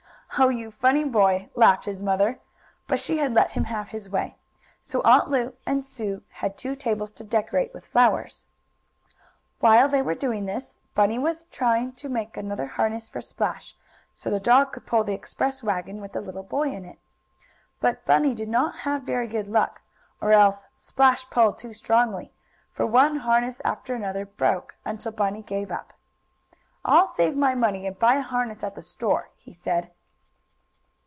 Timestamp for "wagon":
15.61-15.99